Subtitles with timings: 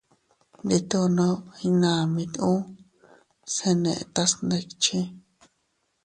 [0.65, 1.27] Nditono
[1.67, 2.59] iynamit uu,
[3.53, 4.99] se netas ndikchi.